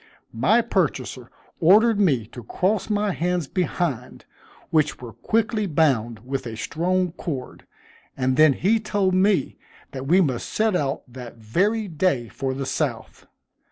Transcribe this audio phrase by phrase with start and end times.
[0.33, 1.29] My purchaser
[1.59, 4.25] ordered me to cross my hands behind,
[4.71, 7.67] which were quickly bound with a strong cord;
[8.17, 9.57] and he then told me
[9.91, 13.27] that we must set out that very day for the South.